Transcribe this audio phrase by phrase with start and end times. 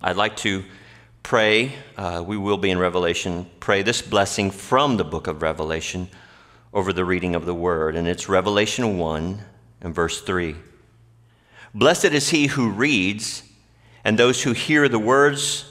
[0.00, 0.64] I'd like to
[1.24, 6.08] pray, uh, we will be in Revelation, pray this blessing from the book of Revelation
[6.72, 7.96] over the reading of the word.
[7.96, 9.40] And it's Revelation 1
[9.80, 10.54] and verse 3.
[11.74, 13.42] Blessed is he who reads
[14.04, 15.64] and those who hear the words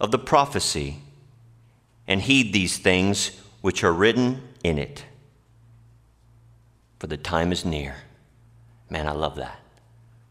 [0.00, 0.96] of the prophecy
[2.06, 5.04] and heed these things which are written in it.
[6.98, 7.96] For the time is near.
[8.88, 9.60] Man, I love that.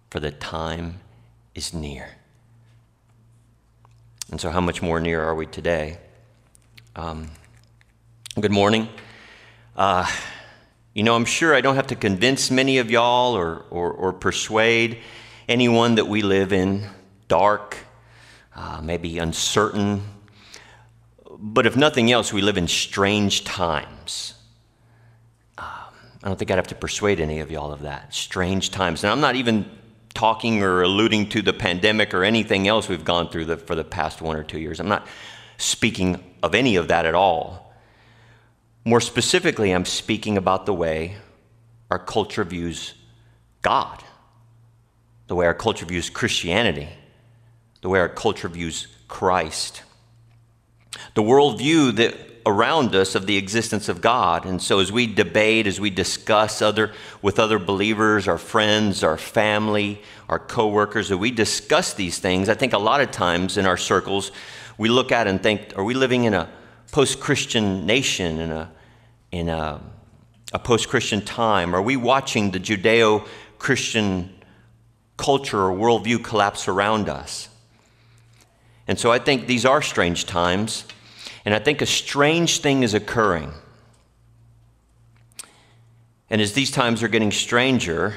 [0.09, 1.01] For the time
[1.53, 2.17] is near.
[4.31, 5.97] And so, how much more near are we today?
[6.95, 7.29] Um,
[8.39, 8.87] good morning.
[9.75, 10.09] Uh,
[10.93, 14.13] you know, I'm sure I don't have to convince many of y'all or, or, or
[14.13, 14.99] persuade
[15.49, 16.87] anyone that we live in
[17.27, 17.77] dark,
[18.55, 20.03] uh, maybe uncertain,
[21.37, 24.35] but if nothing else, we live in strange times.
[25.57, 25.65] Um,
[26.23, 28.13] I don't think I'd have to persuade any of y'all of that.
[28.13, 29.03] Strange times.
[29.03, 29.69] And I'm not even
[30.13, 33.83] talking or alluding to the pandemic or anything else we've gone through the, for the
[33.83, 34.79] past one or two years.
[34.79, 35.07] I'm not
[35.57, 37.73] speaking of any of that at all.
[38.85, 41.15] More specifically, I'm speaking about the way
[41.89, 42.93] our culture views
[43.61, 44.03] God,
[45.27, 46.89] the way our culture views Christianity,
[47.81, 49.83] the way our culture views Christ.
[51.15, 52.15] The worldview that
[52.45, 54.45] around us of the existence of God.
[54.45, 56.91] And so as we debate, as we discuss other
[57.21, 62.53] with other believers, our friends, our family, our coworkers, as we discuss these things, I
[62.53, 64.31] think a lot of times in our circles,
[64.77, 66.49] we look at and think, are we living in a
[66.91, 68.71] post-Christian nation, in a
[69.31, 69.81] in a,
[70.53, 71.73] a post-Christian time?
[71.73, 74.29] Are we watching the Judeo-Christian
[75.17, 77.49] culture or worldview collapse around us?
[78.87, 80.85] And so I think these are strange times.
[81.45, 83.51] And I think a strange thing is occurring.
[86.29, 88.15] And as these times are getting stranger,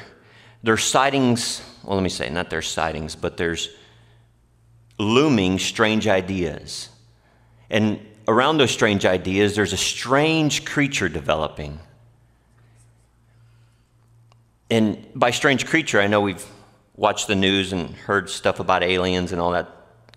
[0.62, 3.68] there's sightings, well, let me say, not there's sightings, but there's
[4.98, 6.88] looming strange ideas.
[7.68, 11.78] And around those strange ideas, there's a strange creature developing.
[14.70, 16.44] And by strange creature, I know we've
[16.96, 19.68] watched the news and heard stuff about aliens and all that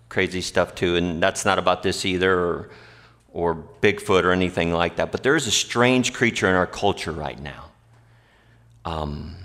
[0.08, 2.32] crazy stuff too, and that's not about this either.
[2.32, 2.70] Or,
[3.32, 7.12] or Bigfoot or anything like that, but there is a strange creature in our culture
[7.12, 7.66] right now.
[8.84, 9.36] Um,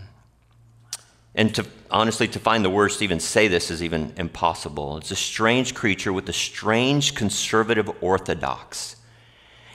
[1.35, 4.97] and to honestly, to find the words to even say this is even impossible.
[4.97, 8.95] It's a strange creature with a strange conservative orthodox.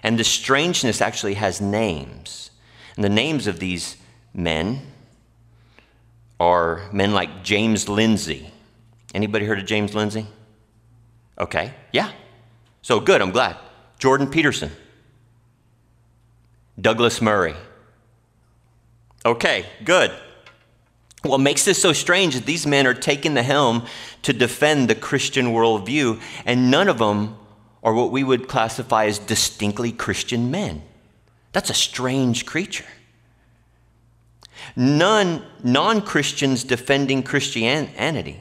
[0.03, 2.51] And the strangeness actually has names.
[2.97, 3.97] And the names of these
[4.35, 4.83] men
[6.39, 8.51] are men like James Lindsay.
[9.15, 10.27] Anybody heard of James Lindsay?
[11.39, 12.13] Okay, yeah.
[12.83, 13.57] So good, I'm glad.
[14.01, 14.73] Jordan Peterson,
[16.81, 17.55] Douglas Murray.
[19.27, 20.11] Okay, good.
[21.23, 23.87] What makes this so strange is these men are taking the helm
[24.23, 27.37] to defend the Christian worldview, and none of them
[27.83, 30.83] are what we would classify as distinctly Christian men.
[31.53, 32.87] That's a strange creature.
[34.75, 38.41] None non Christians defending Christianity.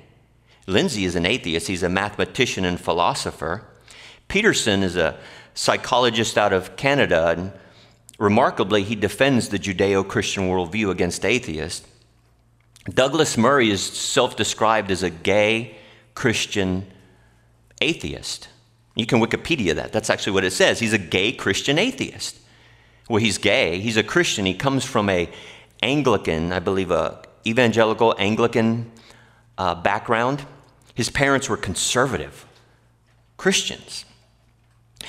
[0.68, 3.66] Lindsay is an atheist, he's a mathematician and philosopher.
[4.30, 5.20] Peterson is a
[5.54, 7.52] psychologist out of Canada, and
[8.18, 11.88] remarkably, he defends the Judeo Christian worldview against atheists.
[12.88, 15.76] Douglas Murray is self described as a gay
[16.16, 16.88] Christian
[17.82, 18.50] atheist.
[18.96, 19.94] You can Wikipedia that.
[19.94, 20.80] That's actually what it says.
[20.80, 22.38] He's a gay Christian atheist.
[23.08, 23.80] Well, he's gay.
[23.80, 24.46] He's a Christian.
[24.46, 25.30] He comes from a
[25.82, 28.92] Anglican, I believe, a evangelical Anglican
[29.58, 30.46] uh, background.
[30.94, 32.46] His parents were conservative
[33.38, 34.06] Christians.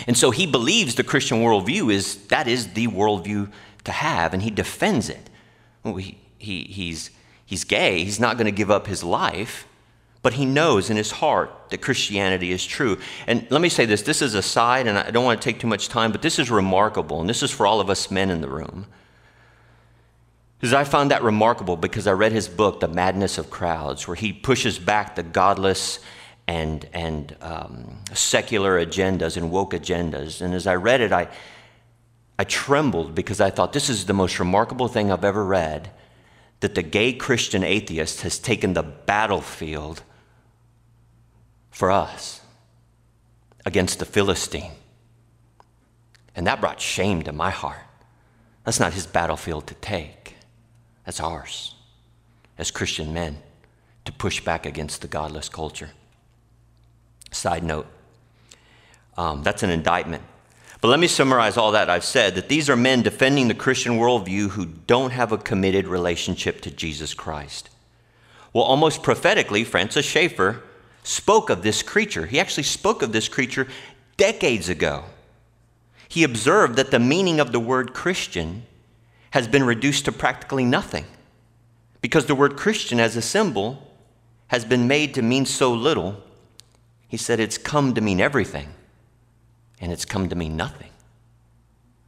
[0.06, 3.50] And so he believes the Christian worldview is that is the worldview
[3.84, 5.30] to have, and he defends it.
[5.82, 7.10] Well, he, he, he's,
[7.44, 9.66] he's gay, he's not going to give up his life,
[10.22, 12.98] but he knows in his heart that Christianity is true.
[13.26, 15.60] And let me say this this is a side, and I don't want to take
[15.60, 18.30] too much time, but this is remarkable, and this is for all of us men
[18.30, 18.86] in the room.
[20.58, 24.14] Because I found that remarkable because I read his book, The Madness of Crowds, where
[24.14, 26.00] he pushes back the godless
[26.50, 30.40] and, and um, secular agendas and woke agendas.
[30.40, 31.28] And as I read it, I,
[32.40, 35.92] I trembled because I thought this is the most remarkable thing I've ever read
[36.58, 40.02] that the gay Christian atheist has taken the battlefield
[41.70, 42.40] for us
[43.64, 44.72] against the Philistine.
[46.34, 47.86] And that brought shame to my heart.
[48.64, 50.34] That's not his battlefield to take,
[51.06, 51.76] that's ours
[52.58, 53.38] as Christian men
[54.04, 55.90] to push back against the godless culture.
[57.30, 57.86] Side note
[59.16, 60.22] um, that's an indictment.
[60.80, 63.98] But let me summarize all that I've said that these are men defending the Christian
[63.98, 67.68] worldview who don't have a committed relationship to Jesus Christ.
[68.54, 70.62] Well, almost prophetically, Francis Schaeffer
[71.02, 72.26] spoke of this creature.
[72.26, 73.68] He actually spoke of this creature
[74.16, 75.04] decades ago.
[76.08, 78.64] He observed that the meaning of the word Christian
[79.32, 81.04] has been reduced to practically nothing
[82.00, 83.86] because the word Christian as a symbol
[84.48, 86.22] has been made to mean so little.
[87.10, 88.68] He said it's come to mean everything
[89.80, 90.90] and it's come to mean nothing.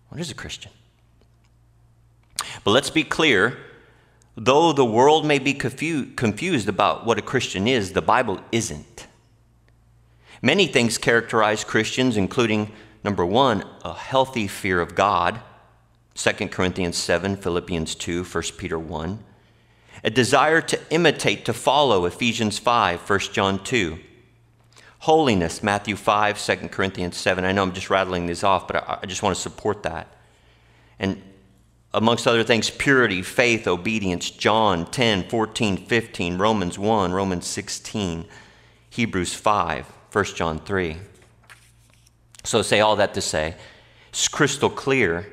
[0.09, 0.71] What is a Christian?
[2.63, 3.59] But let's be clear
[4.37, 9.09] though the world may be confused about what a Christian is, the Bible isn't.
[10.41, 12.71] Many things characterize Christians, including
[13.03, 15.41] number one, a healthy fear of God,
[16.15, 19.19] 2 Corinthians 7, Philippians 2, 1 Peter 1,
[20.05, 23.99] a desire to imitate, to follow, Ephesians 5, 1 John 2,
[25.03, 27.45] holiness, Matthew 5, 2 Corinthians 7.
[27.45, 30.07] I know I'm just rattling these off, but I, I just want to support that.
[31.01, 31.21] And
[31.93, 38.27] amongst other things, purity, faith, obedience, John 10, 14, 15, Romans 1, Romans 16,
[38.91, 40.97] Hebrews 5, 1 John 3.
[42.45, 43.57] So, say all that to say,
[44.11, 45.27] it's crystal clear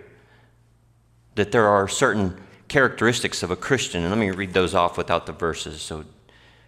[1.35, 5.27] that there are certain characteristics of a Christian, and let me read those off without
[5.27, 5.79] the verses.
[5.79, 6.05] So,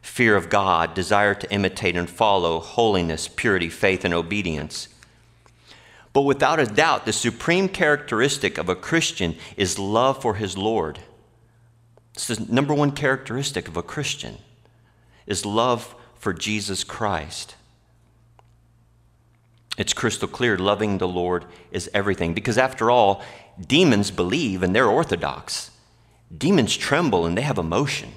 [0.01, 4.87] fear of God, desire to imitate and follow, holiness, purity, faith, and obedience.
[6.13, 10.99] But without a doubt, the supreme characteristic of a Christian is love for his Lord.
[12.13, 14.37] It's the number one characteristic of a Christian
[15.25, 17.55] is love for Jesus Christ.
[19.77, 23.23] It's crystal clear loving the Lord is everything because after all,
[23.59, 25.71] demons believe and they're orthodox.
[26.35, 28.11] Demons tremble and they have emotion.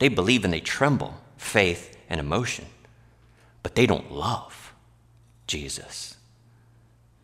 [0.00, 2.64] They believe and they tremble, faith and emotion.
[3.62, 4.72] But they don't love
[5.46, 6.16] Jesus.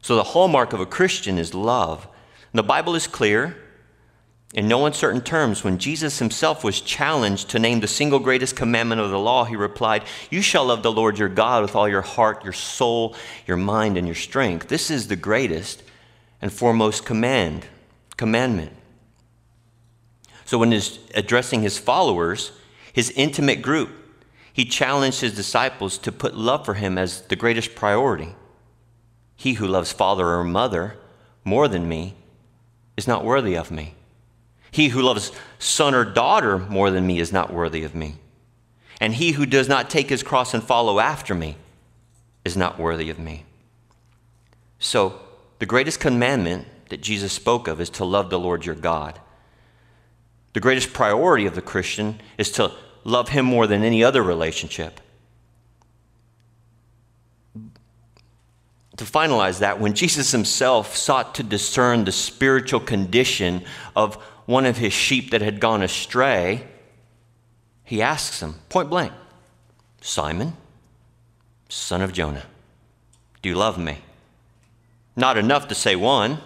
[0.03, 2.05] So, the hallmark of a Christian is love.
[2.53, 3.57] And the Bible is clear
[4.55, 5.65] in no uncertain terms.
[5.65, 9.57] When Jesus himself was challenged to name the single greatest commandment of the law, he
[9.57, 13.57] replied, You shall love the Lord your God with all your heart, your soul, your
[13.57, 14.69] mind, and your strength.
[14.69, 15.83] This is the greatest
[16.43, 17.65] and foremost command,
[18.19, 18.73] commandment.
[20.45, 22.53] So, when he's addressing his followers,
[22.97, 23.91] his intimate group,
[24.55, 28.35] he challenged his disciples to put love for him as the greatest priority.
[29.37, 30.97] He who loves father or mother
[31.45, 32.15] more than me
[32.97, 33.97] is not worthy of me.
[34.71, 38.15] He who loves son or daughter more than me is not worthy of me.
[38.99, 41.59] And he who does not take his cross and follow after me
[42.47, 43.45] is not worthy of me.
[44.79, 45.21] So,
[45.59, 49.21] the greatest commandment that Jesus spoke of is to love the Lord your God.
[50.55, 52.73] The greatest priority of the Christian is to
[53.07, 55.01] love him more than any other relationship.
[58.97, 63.63] to finalize that, when Jesus himself sought to discern the spiritual condition
[63.95, 64.15] of
[64.47, 66.67] one of his sheep that had gone astray,
[67.85, 69.13] he asks him point blank
[70.01, 70.55] Simon,
[71.69, 72.47] son of Jonah,
[73.43, 73.99] do you love me?
[75.15, 76.39] Not enough to say one.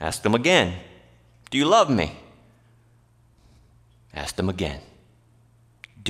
[0.00, 0.78] Ask them again
[1.50, 2.16] Do you love me?
[4.14, 4.80] Ask them again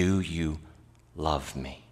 [0.01, 0.59] Do you
[1.15, 1.85] love me?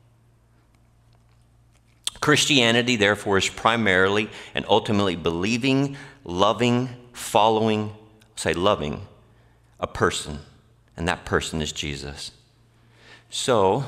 [2.22, 5.94] Christianity, therefore, is primarily and ultimately believing,
[6.24, 7.92] loving, following,
[8.34, 9.06] say loving,
[9.78, 10.38] a person,
[10.96, 12.30] and that person is Jesus.
[13.28, 13.84] So,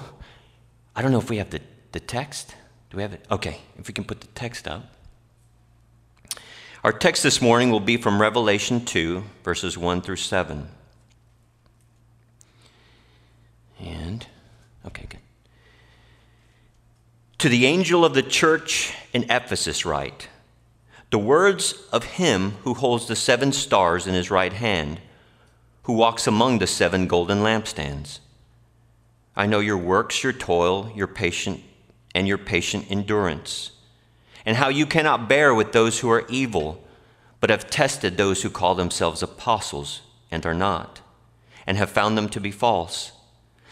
[0.94, 1.62] I don't know if we have the,
[1.92, 2.54] the text.
[2.90, 3.24] Do we have it?
[3.30, 4.84] Okay, if we can put the text up.
[6.84, 10.68] Our text this morning will be from Revelation 2, verses 1 through 7.
[13.82, 14.26] And,
[14.86, 15.20] okay, good.
[17.38, 20.28] To the angel of the church in Ephesus, write
[21.10, 25.00] the words of him who holds the seven stars in his right hand,
[25.82, 28.20] who walks among the seven golden lampstands.
[29.34, 31.62] I know your works, your toil, your patient,
[32.14, 33.72] and your patient endurance,
[34.44, 36.84] and how you cannot bear with those who are evil,
[37.40, 41.00] but have tested those who call themselves apostles and are not,
[41.66, 43.12] and have found them to be false.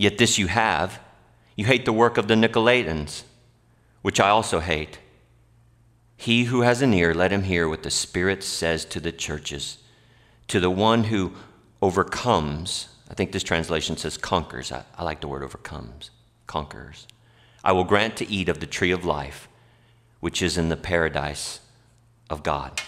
[0.00, 0.98] Yet this you have.
[1.56, 3.24] You hate the work of the Nicolaitans,
[4.00, 4.98] which I also hate.
[6.16, 9.76] He who has an ear, let him hear what the Spirit says to the churches.
[10.48, 11.34] To the one who
[11.82, 14.72] overcomes, I think this translation says conquers.
[14.72, 16.10] I, I like the word overcomes.
[16.46, 17.06] conquers.
[17.62, 19.48] I will grant to eat of the tree of life,
[20.20, 21.60] which is in the paradise
[22.30, 22.80] of God.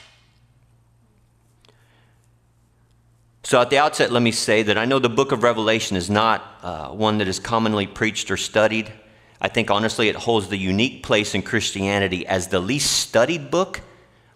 [3.44, 6.08] So, at the outset, let me say that I know the book of Revelation is
[6.08, 8.92] not uh, one that is commonly preached or studied.
[9.40, 13.80] I think, honestly, it holds the unique place in Christianity as the least studied book,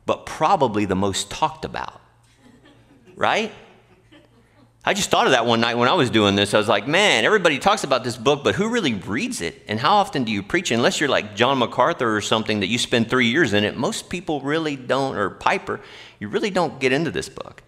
[0.06, 2.00] but probably the most talked about.
[3.14, 3.52] Right?
[4.84, 6.54] I just thought of that one night when I was doing this.
[6.54, 9.62] I was like, man, everybody talks about this book, but who really reads it?
[9.66, 10.74] And how often do you preach it?
[10.74, 14.08] Unless you're like John MacArthur or something that you spend three years in it, most
[14.08, 15.80] people really don't, or Piper,
[16.20, 17.62] you really don't get into this book.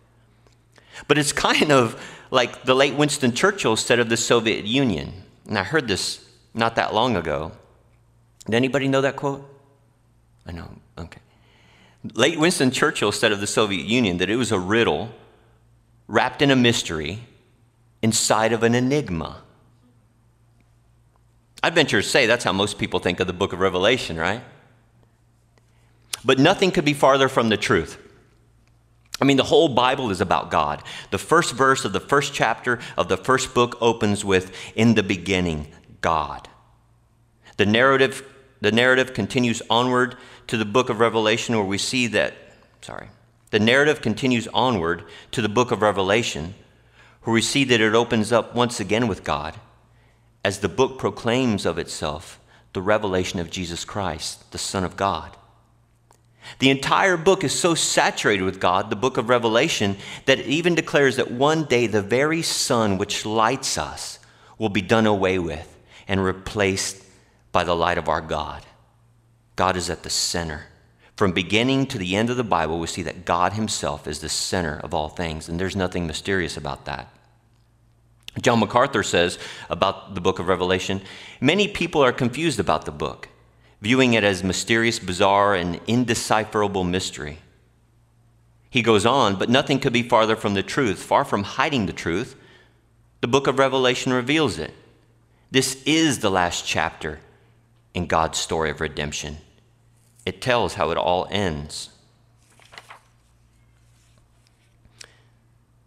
[1.06, 5.12] But it's kind of like the late Winston Churchill said of the Soviet Union.
[5.46, 6.24] And I heard this
[6.54, 7.52] not that long ago.
[8.46, 9.48] Did anybody know that quote?
[10.46, 11.20] I know, okay.
[12.14, 15.10] Late Winston Churchill said of the Soviet Union that it was a riddle
[16.06, 17.20] wrapped in a mystery
[18.02, 19.42] inside of an enigma.
[21.62, 24.42] I'd venture to say that's how most people think of the book of Revelation, right?
[26.24, 27.98] But nothing could be farther from the truth.
[29.20, 30.82] I mean, the whole Bible is about God.
[31.10, 35.02] The first verse of the first chapter of the first book opens with, In the
[35.02, 35.68] beginning,
[36.00, 36.48] God.
[37.56, 38.22] The narrative,
[38.60, 42.34] the narrative continues onward to the book of Revelation, where we see that,
[42.80, 43.08] sorry,
[43.50, 46.54] the narrative continues onward to the book of Revelation,
[47.22, 49.56] where we see that it opens up once again with God
[50.44, 52.40] as the book proclaims of itself
[52.72, 55.36] the revelation of Jesus Christ, the Son of God.
[56.58, 60.74] The entire book is so saturated with God, the book of Revelation, that it even
[60.74, 64.18] declares that one day the very sun which lights us
[64.58, 65.76] will be done away with
[66.08, 67.02] and replaced
[67.52, 68.64] by the light of our God.
[69.56, 70.64] God is at the center.
[71.16, 74.28] From beginning to the end of the Bible, we see that God Himself is the
[74.28, 77.08] center of all things, and there's nothing mysterious about that.
[78.40, 79.38] John MacArthur says
[79.68, 81.00] about the book of Revelation
[81.40, 83.28] many people are confused about the book
[83.80, 87.38] viewing it as mysterious, bizarre, and indecipherable mystery.
[88.70, 91.02] He goes on, but nothing could be farther from the truth.
[91.02, 92.36] Far from hiding the truth,
[93.20, 94.74] the book of Revelation reveals it.
[95.50, 97.20] This is the last chapter
[97.94, 99.38] in God's story of redemption.
[100.26, 101.88] It tells how it all ends.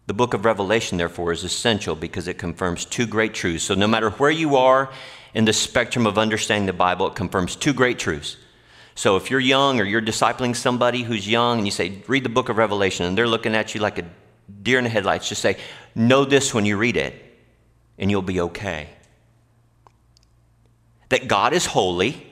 [0.06, 3.64] The book of Revelation, therefore, is essential because it confirms two great truths.
[3.64, 4.90] So, no matter where you are
[5.34, 8.36] in the spectrum of understanding the Bible, it confirms two great truths.
[8.94, 12.28] So if you're young or you're discipling somebody who's young and you say, read the
[12.28, 14.04] book of Revelation, and they're looking at you like a
[14.62, 15.56] deer in the headlights, just say,
[15.94, 17.14] know this when you read it,
[17.98, 18.88] and you'll be okay.
[21.08, 22.26] That God is holy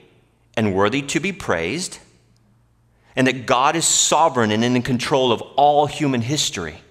[0.54, 1.98] and worthy to be praised,
[3.16, 6.72] and that God is sovereign and in control of all human history.
[6.72, 6.82] Amen.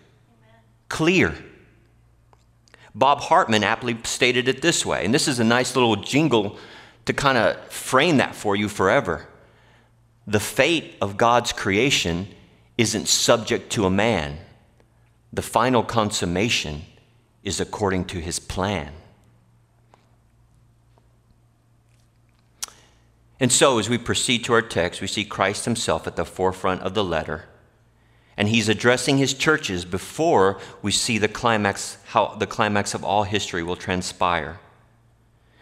[0.87, 1.35] Clear.
[2.99, 6.57] Bob Hartman aptly stated it this way, and this is a nice little jingle
[7.05, 9.25] to kind of frame that for you forever.
[10.27, 12.27] The fate of God's creation
[12.77, 14.37] isn't subject to a man,
[15.31, 16.81] the final consummation
[17.41, 18.91] is according to his plan.
[23.39, 26.81] And so, as we proceed to our text, we see Christ himself at the forefront
[26.81, 27.48] of the letter
[28.39, 33.23] and he's addressing his churches before we see the climax, how the climax of all
[33.23, 34.61] history will transpire.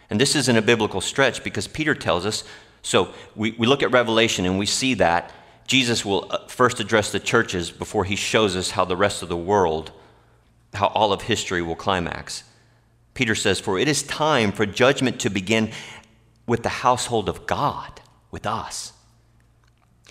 [0.08, 2.44] And this isn't a biblical stretch because Peter tells us.
[2.82, 5.32] So we, we look at Revelation and we see that
[5.66, 9.28] Jesus will uh, first address the churches before he shows us how the rest of
[9.28, 9.90] the world,
[10.72, 12.44] how all of history will climax.
[13.12, 15.72] Peter says, For it is time for judgment to begin
[16.46, 18.92] with the household of God, with us.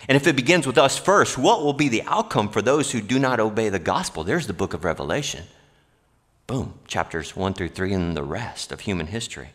[0.06, 3.00] And if it begins with us first, what will be the outcome for those who
[3.00, 4.22] do not obey the gospel?
[4.22, 5.44] There's the book of Revelation.
[6.46, 9.50] Boom, chapters 1 through 3 and the rest of human history.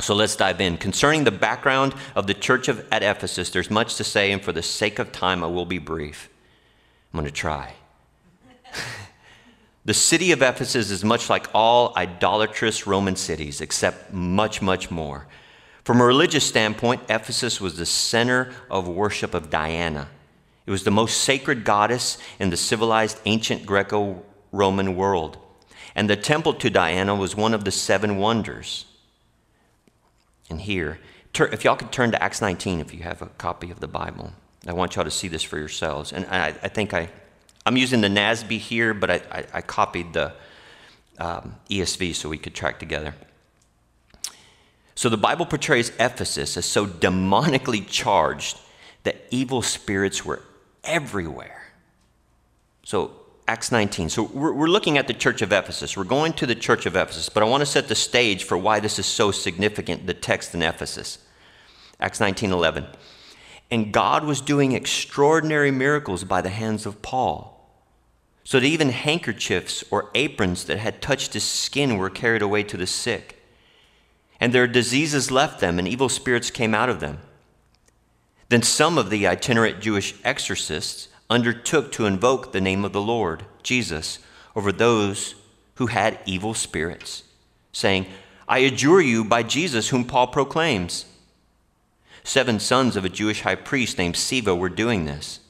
[0.00, 0.76] So let's dive in.
[0.76, 4.52] Concerning the background of the church of, at Ephesus, there's much to say, and for
[4.52, 6.28] the sake of time, I will be brief.
[7.12, 7.74] I'm going to try.
[9.84, 15.26] the city of Ephesus is much like all idolatrous Roman cities, except much, much more.
[15.84, 20.08] From a religious standpoint, Ephesus was the center of worship of Diana.
[20.66, 25.36] It was the most sacred goddess in the civilized ancient Greco Roman world.
[25.94, 28.86] And the temple to Diana was one of the seven wonders.
[30.48, 30.98] And here,
[31.38, 34.32] if y'all could turn to Acts 19 if you have a copy of the Bible.
[34.66, 36.12] I want y'all to see this for yourselves.
[36.12, 37.10] And I, I think I,
[37.66, 40.32] I'm using the NASB here, but I, I, I copied the
[41.18, 43.14] um, ESV so we could track together.
[44.94, 48.58] So the Bible portrays Ephesus as so demonically charged
[49.02, 50.42] that evil spirits were
[50.84, 51.72] everywhere.
[52.84, 53.12] So
[53.46, 54.08] Acts 19.
[54.08, 55.96] So we're, we're looking at the church of Ephesus.
[55.96, 58.56] We're going to the church of Ephesus, but I want to set the stage for
[58.56, 61.18] why this is so significant, the text in Ephesus.
[62.00, 62.86] Acts 19 11.
[63.70, 67.50] And God was doing extraordinary miracles by the hands of Paul.
[68.44, 72.76] So that even handkerchiefs or aprons that had touched his skin were carried away to
[72.76, 73.33] the sick.
[74.40, 77.18] And their diseases left them, and evil spirits came out of them.
[78.48, 83.44] Then some of the itinerant Jewish exorcists undertook to invoke the name of the Lord,
[83.62, 84.18] Jesus,
[84.54, 85.34] over those
[85.76, 87.24] who had evil spirits,
[87.72, 88.06] saying,
[88.46, 91.06] I adjure you by Jesus, whom Paul proclaims.
[92.22, 95.40] Seven sons of a Jewish high priest named Sceva were doing this.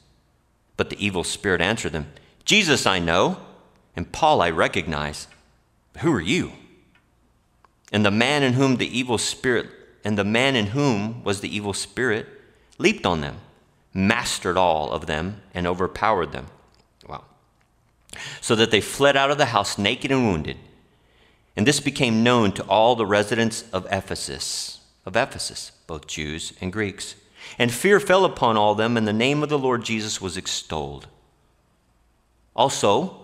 [0.76, 2.12] But the evil spirit answered them,
[2.44, 3.38] Jesus I know,
[3.96, 5.28] and Paul I recognize.
[5.98, 6.52] Who are you?
[7.94, 9.68] And the man in whom the evil spirit,
[10.04, 12.26] and the man in whom was the evil spirit,
[12.76, 13.36] leaped on them,
[13.94, 16.46] mastered all of them, and overpowered them.
[17.06, 17.22] Wow.
[18.40, 20.56] So that they fled out of the house naked and wounded.
[21.56, 26.72] And this became known to all the residents of Ephesus, of Ephesus, both Jews and
[26.72, 27.14] Greeks.
[27.60, 31.06] And fear fell upon all them, and the name of the Lord Jesus was extolled.
[32.56, 33.23] Also,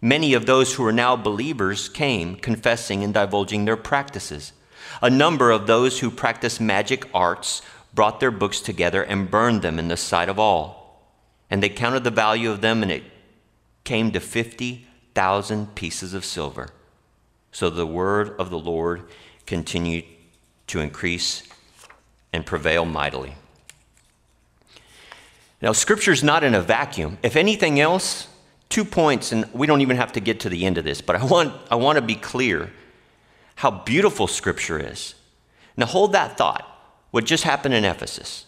[0.00, 4.52] many of those who are now believers came, confessing and divulging their practices.
[5.02, 7.62] A number of those who practiced magic arts
[7.94, 11.02] brought their books together and burned them in the sight of all.
[11.50, 13.04] And they counted the value of them, and it
[13.84, 16.68] came to 50,000 pieces of silver.
[17.52, 19.04] So the word of the Lord
[19.46, 20.04] continued
[20.66, 21.42] to increase
[22.32, 23.34] and prevail mightily.
[25.62, 27.18] Now, Scripture is not in a vacuum.
[27.22, 28.28] If anything else,
[28.68, 31.16] two points, and we don't even have to get to the end of this, but
[31.16, 32.70] I want, I want to be clear
[33.56, 35.14] how beautiful Scripture is.
[35.76, 36.66] Now, hold that thought.
[37.10, 38.44] What just happened in Ephesus?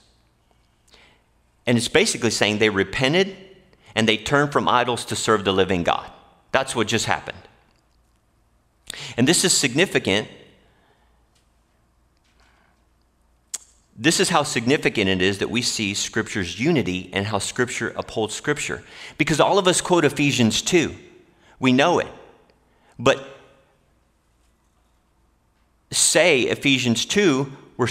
[1.66, 3.36] And it's basically saying they repented
[3.94, 6.10] and they turned from idols to serve the living God.
[6.52, 7.38] That's what just happened.
[9.16, 10.28] And this is significant
[14.00, 18.34] This is how significant it is that we see Scripture's unity and how Scripture upholds
[18.34, 18.84] Scripture.
[19.18, 20.94] Because all of us quote Ephesians 2.
[21.58, 22.06] We know it.
[22.96, 23.26] But
[25.90, 27.88] say Ephesians 2 we're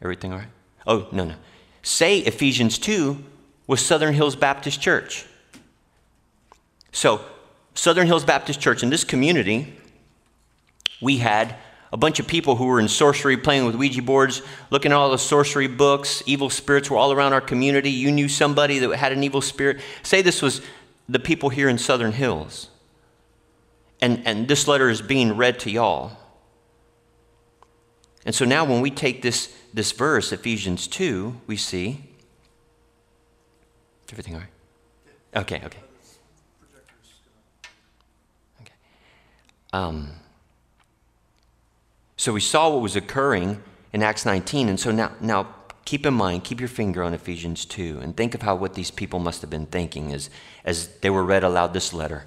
[0.00, 0.48] everything all right?
[0.86, 1.34] Oh, no, no.
[1.82, 3.22] Say Ephesians 2
[3.66, 5.26] was Southern Hills Baptist Church.
[6.92, 7.20] So,
[7.74, 9.76] Southern Hills Baptist Church in this community,
[11.00, 11.56] we had
[11.92, 15.10] a bunch of people who were in sorcery playing with Ouija boards, looking at all
[15.10, 16.22] the sorcery books.
[16.26, 17.90] Evil spirits were all around our community.
[17.90, 19.80] You knew somebody that had an evil spirit.
[20.02, 20.60] Say this was
[21.08, 22.68] the people here in Southern Hills.
[24.00, 26.16] And, and this letter is being read to y'all.
[28.24, 32.04] And so now when we take this, this verse, Ephesians 2, we see.
[34.12, 35.42] Everything all right?
[35.42, 35.78] Okay, okay.
[38.60, 38.72] Okay.
[39.72, 40.19] Um,
[42.20, 43.62] so we saw what was occurring
[43.94, 44.68] in Acts 19.
[44.68, 45.54] And so now, now
[45.86, 48.90] keep in mind, keep your finger on Ephesians 2 and think of how what these
[48.90, 50.28] people must have been thinking as,
[50.62, 52.26] as they were read aloud this letter.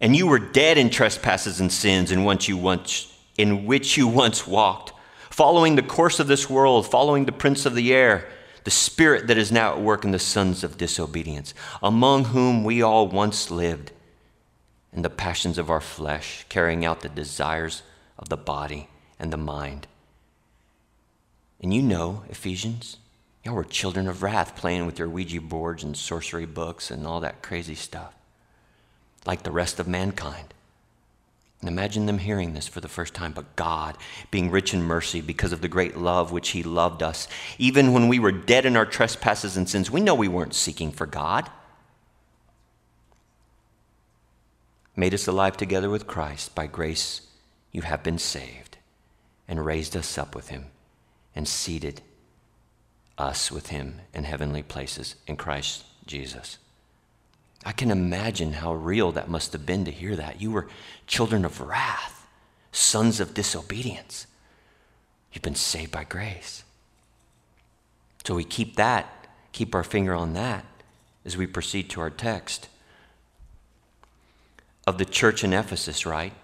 [0.00, 4.06] And you were dead in trespasses and sins in, once you once, in which you
[4.06, 4.92] once walked,
[5.28, 8.28] following the course of this world, following the prince of the air,
[8.62, 11.52] the spirit that is now at work in the sons of disobedience,
[11.82, 13.90] among whom we all once lived
[14.92, 17.82] in the passions of our flesh, carrying out the desires
[18.18, 19.86] of the body and the mind.
[21.60, 22.98] And you know, Ephesians,
[23.44, 27.20] y'all were children of wrath playing with your Ouija boards and sorcery books and all
[27.20, 28.14] that crazy stuff,
[29.26, 30.52] like the rest of mankind.
[31.60, 33.96] And imagine them hearing this for the first time, but God,
[34.30, 38.08] being rich in mercy because of the great love which He loved us, even when
[38.08, 41.48] we were dead in our trespasses and sins, we know we weren't seeking for God.
[44.94, 47.22] Made us alive together with Christ by grace
[47.74, 48.78] you have been saved
[49.48, 50.66] and raised us up with him
[51.34, 52.00] and seated
[53.18, 56.58] us with him in heavenly places in Christ Jesus.
[57.64, 60.40] I can imagine how real that must have been to hear that.
[60.40, 60.68] You were
[61.08, 62.26] children of wrath,
[62.70, 64.28] sons of disobedience.
[65.32, 66.62] You've been saved by grace.
[68.24, 70.64] So we keep that, keep our finger on that
[71.24, 72.68] as we proceed to our text
[74.86, 76.34] of the church in Ephesus, right?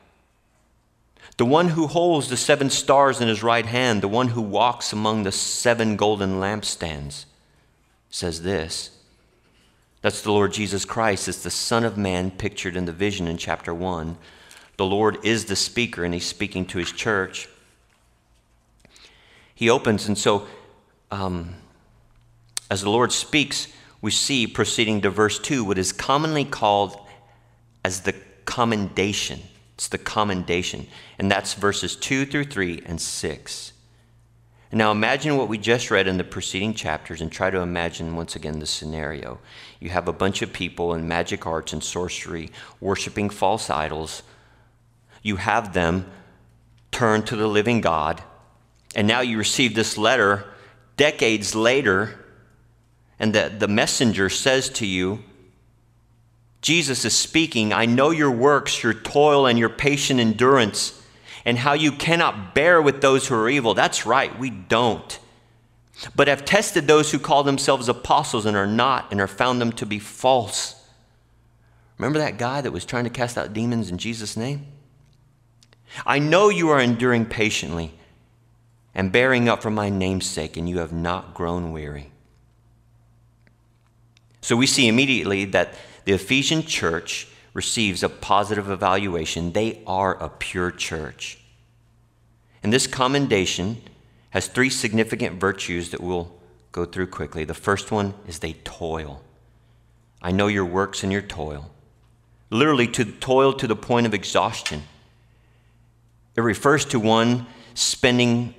[1.40, 4.92] The one who holds the seven stars in his right hand, the one who walks
[4.92, 7.24] among the seven golden lampstands,
[8.11, 8.90] says this.
[10.03, 11.29] That's the Lord Jesus Christ.
[11.29, 14.18] It's the Son of Man pictured in the vision in chapter 1.
[14.76, 17.48] The Lord is the speaker, and he's speaking to his church.
[19.55, 20.46] He opens, and so
[21.11, 21.55] um,
[22.70, 23.66] as the Lord speaks,
[24.03, 27.00] we see proceeding to verse 2 what is commonly called
[27.83, 28.12] as the
[28.44, 29.40] commendation.
[29.80, 30.86] It's the commendation.
[31.18, 33.72] And that's verses 2 through 3 and 6.
[34.72, 38.36] Now imagine what we just read in the preceding chapters and try to imagine once
[38.36, 39.38] again the scenario.
[39.80, 44.22] You have a bunch of people in magic arts and sorcery worshiping false idols.
[45.22, 46.10] You have them
[46.92, 48.22] turn to the living God.
[48.94, 50.44] And now you receive this letter
[50.98, 52.22] decades later,
[53.18, 55.24] and the, the messenger says to you,
[56.60, 61.00] Jesus is speaking, I know your works, your toil, and your patient endurance
[61.44, 63.74] and how you cannot bear with those who are evil.
[63.74, 65.18] That's right, we don't.
[66.14, 69.72] But have tested those who call themselves apostles and are not, and are found them
[69.72, 70.76] to be false.
[71.98, 74.66] Remember that guy that was trying to cast out demons in Jesus' name?
[76.06, 77.92] I know you are enduring patiently
[78.94, 82.12] and bearing up for my name's sake, and you have not grown weary.
[84.40, 90.28] So we see immediately that the Ephesian church receives a positive evaluation, they are a
[90.28, 91.38] pure church.
[92.62, 93.82] And this commendation
[94.30, 96.32] has three significant virtues that we'll
[96.72, 97.44] go through quickly.
[97.44, 99.22] The first one is they toil.
[100.22, 101.70] I know your works and your toil.
[102.50, 104.82] Literally, to toil to the point of exhaustion.
[106.36, 108.54] It refers to one spending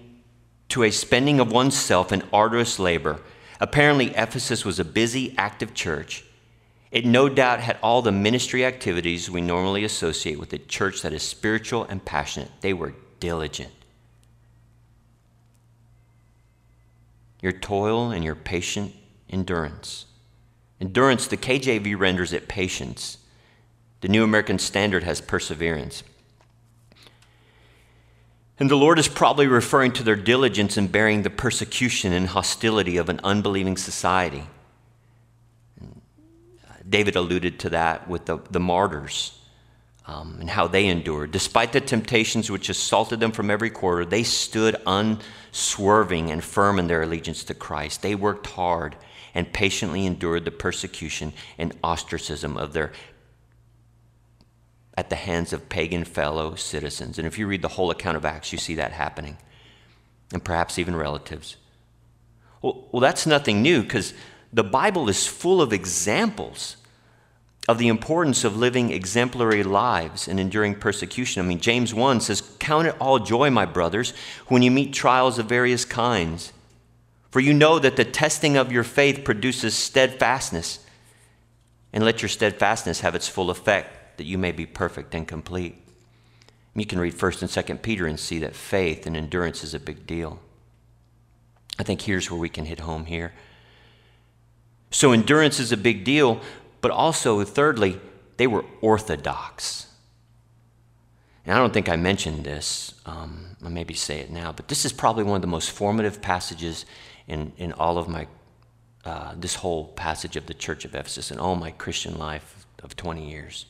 [0.70, 3.20] to a spending of oneself in arduous labor.
[3.60, 6.24] Apparently, Ephesus was a busy, active church
[6.92, 11.14] it no doubt had all the ministry activities we normally associate with a church that
[11.14, 12.52] is spiritual and passionate.
[12.60, 13.72] They were diligent.
[17.42, 18.94] Your toil and your patient
[19.30, 20.06] endurance.
[20.82, 23.18] Endurance, the KJV renders it patience.
[24.02, 26.04] The New American Standard has perseverance.
[28.60, 32.98] And the Lord is probably referring to their diligence in bearing the persecution and hostility
[32.98, 34.44] of an unbelieving society.
[36.92, 39.40] David alluded to that with the, the martyrs
[40.06, 41.32] um, and how they endured.
[41.32, 46.88] Despite the temptations which assaulted them from every quarter, they stood unswerving and firm in
[46.88, 48.02] their allegiance to Christ.
[48.02, 48.98] They worked hard
[49.34, 52.92] and patiently endured the persecution and ostracism of their
[54.98, 57.18] at the hands of pagan fellow citizens.
[57.18, 59.38] And if you read the whole account of Acts, you see that happening.
[60.34, 61.56] And perhaps even relatives.
[62.62, 64.14] Well, well that's nothing new because
[64.52, 66.76] the Bible is full of examples
[67.68, 71.44] of the importance of living exemplary lives and enduring persecution.
[71.44, 74.14] I mean, James 1 says, Count it all joy, my brothers,
[74.48, 76.54] when you meet trials of various kinds.
[77.30, 80.86] For you know that the testing of your faith produces steadfastness.
[81.94, 85.78] And let your steadfastness have its full effect, that you may be perfect and complete.
[86.76, 89.80] You can read 1st and 2nd Peter and see that faith and endurance is a
[89.80, 90.40] big deal.
[91.78, 93.34] I think here's where we can hit home here.
[94.90, 96.42] So, endurance is a big deal,
[96.82, 98.00] but also, thirdly,
[98.38, 99.88] they were orthodox.
[101.46, 102.94] And I don't think I mentioned this.
[103.06, 106.22] Um, I'll maybe say it now, but this is probably one of the most formative
[106.22, 106.86] passages
[107.28, 108.28] in, in all of my,
[109.06, 112.96] uh, this whole passage of the Church of Ephesus and all my Christian life of
[112.96, 113.66] 20 years.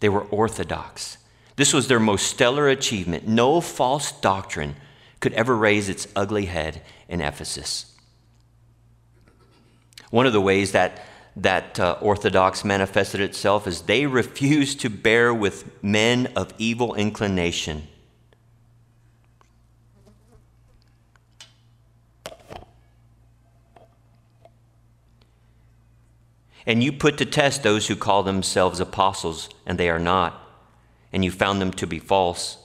[0.00, 1.18] They were orthodox.
[1.56, 3.26] This was their most stellar achievement.
[3.26, 4.76] No false doctrine
[5.20, 7.96] could ever raise its ugly head in Ephesus.
[10.10, 11.04] One of the ways that
[11.36, 17.88] that uh, Orthodox manifested itself is they refused to bear with men of evil inclination.
[26.66, 30.40] And you put to test those who call themselves apostles, and they are not,
[31.12, 32.56] and you found them to be false.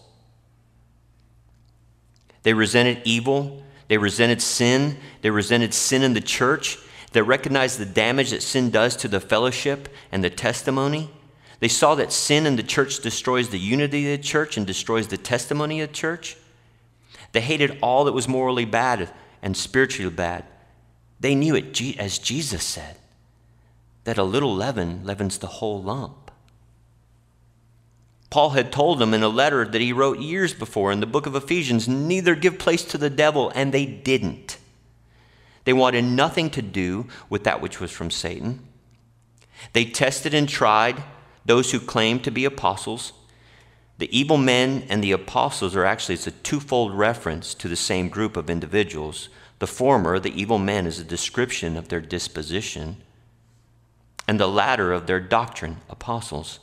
[2.44, 6.78] They resented evil, they resented sin, they resented sin in the church,
[7.14, 11.10] that recognized the damage that sin does to the fellowship and the testimony.
[11.60, 15.08] They saw that sin in the church destroys the unity of the church and destroys
[15.08, 16.38] the testimony of the church.
[17.32, 19.10] They hated all that was morally bad
[19.42, 20.46] and spiritually bad.
[21.20, 22.98] They knew it, as Jesus said,
[24.06, 26.32] that a little leaven leavens the whole lump.
[28.30, 31.26] Paul had told them in a letter that he wrote years before in the book
[31.26, 34.58] of Ephesians neither give place to the devil, and they didn't.
[35.70, 38.66] They wanted nothing to do with that which was from Satan.
[39.74, 41.04] They tested and tried
[41.46, 43.14] those who claimed to be apostles.
[44.00, 48.10] The evil men and the apostles are actually it's a twofold reference to the same
[48.10, 49.30] group of individuals.
[49.60, 53.04] The former, the evil men, is a description of their disposition,
[54.28, 56.58] and the latter of their doctrine, apostles.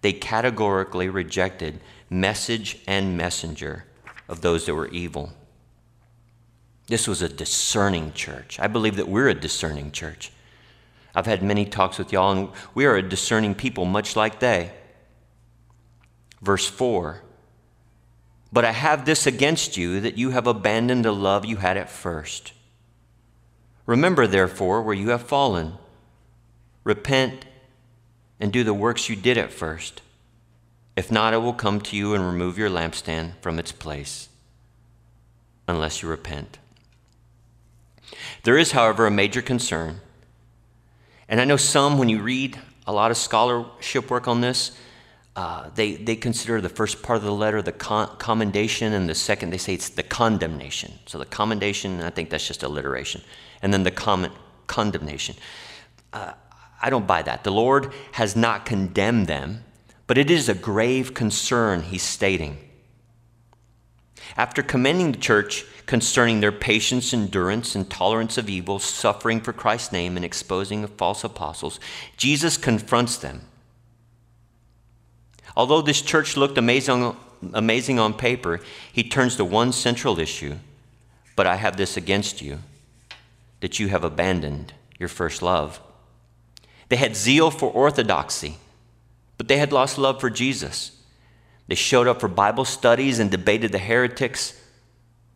[0.00, 3.84] They categorically rejected message and messenger
[4.30, 5.34] of those that were evil.
[6.86, 8.60] This was a discerning church.
[8.60, 10.30] I believe that we're a discerning church.
[11.14, 14.72] I've had many talks with y'all, and we are a discerning people, much like they.
[16.42, 17.22] Verse 4
[18.52, 21.88] But I have this against you, that you have abandoned the love you had at
[21.88, 22.52] first.
[23.86, 25.74] Remember, therefore, where you have fallen.
[26.82, 27.46] Repent
[28.40, 30.02] and do the works you did at first.
[30.96, 34.28] If not, I will come to you and remove your lampstand from its place,
[35.66, 36.58] unless you repent.
[38.42, 40.00] There is, however, a major concern.
[41.28, 44.76] And I know some, when you read a lot of scholarship work on this,
[45.36, 49.14] uh, they, they consider the first part of the letter the con- commendation, and the
[49.14, 50.92] second, they say it's the condemnation.
[51.06, 53.22] So the commendation, I think that's just alliteration.
[53.62, 54.30] And then the
[54.66, 55.34] condemnation.
[56.12, 56.34] Uh,
[56.80, 57.42] I don't buy that.
[57.42, 59.64] The Lord has not condemned them,
[60.06, 62.58] but it is a grave concern he's stating.
[64.36, 69.92] After commending the church concerning their patience, endurance, and tolerance of evil, suffering for Christ's
[69.92, 71.78] name, and exposing of false apostles,
[72.16, 73.42] Jesus confronts them
[75.56, 77.16] Although this church looked amazing,
[77.52, 78.60] amazing on paper,
[78.92, 80.56] he turns to one central issue.
[81.36, 82.60] But I have this against you
[83.60, 85.80] that you have abandoned your first love.
[86.88, 88.58] They had zeal for orthodoxy,
[89.38, 91.00] but they had lost love for Jesus.
[91.66, 94.60] They showed up for Bible studies and debated the heretics,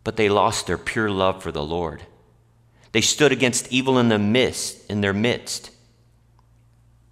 [0.05, 2.03] but they lost their pure love for the Lord.
[2.93, 5.71] They stood against evil in, the midst, in their midst,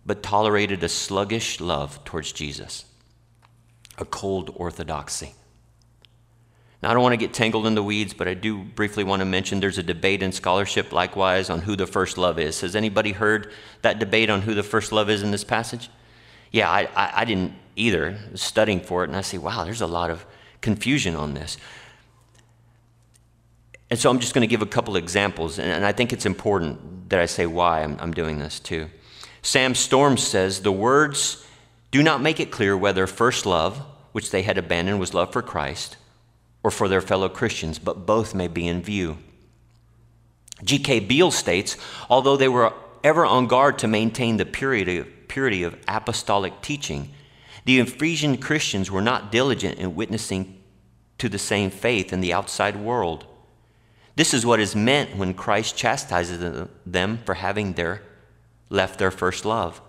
[0.05, 2.85] but tolerated a sluggish love towards Jesus
[3.99, 5.33] a cold orthodoxy.
[6.83, 9.21] Now, I don't want to get tangled in the weeds, but I do briefly want
[9.21, 12.61] to mention there's a debate in scholarship likewise on who the first love is.
[12.61, 13.51] Has anybody heard
[13.81, 15.89] that debate on who the first love is in this passage?
[16.53, 19.87] Yeah, I, I, I didn't either, studying for it, and I see, wow, there's a
[19.87, 20.27] lot of
[20.61, 21.59] confusion on this.
[23.91, 27.11] And so I'm just going to give a couple examples, and, I think it's important
[27.11, 28.91] that I say why I'm, I'm doing this too.
[29.43, 31.47] Sam Storm says the words
[31.93, 33.79] do not make it clear whether first love,
[34.11, 35.97] which they had abandoned, was love for Christ
[36.65, 39.19] or for their fellow Christians, but both may be in view.
[40.65, 41.01] G.K.
[41.01, 41.77] Beale states
[42.09, 42.73] although they were
[43.05, 47.11] ever on guard to maintain the purity purity of apostolic teaching,
[47.67, 50.63] the Ephesian Christians were not diligent in witnessing
[51.19, 53.27] to the same faith in the outside world.
[54.15, 58.03] This is what is meant when Christ chastises them for having their,
[58.71, 59.81] left their first love.